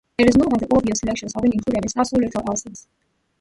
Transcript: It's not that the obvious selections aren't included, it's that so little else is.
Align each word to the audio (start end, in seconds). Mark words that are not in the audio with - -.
It's 0.17 0.35
not 0.35 0.49
that 0.49 0.67
the 0.67 0.75
obvious 0.75 0.97
selections 1.01 1.31
aren't 1.35 1.53
included, 1.53 1.85
it's 1.85 1.93
that 1.93 2.07
so 2.07 2.17
little 2.17 2.41
else 2.49 2.65
is. 2.65 2.87